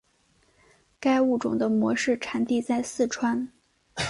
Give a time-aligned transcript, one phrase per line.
[0.99, 3.47] 该物种的模式产地在四川。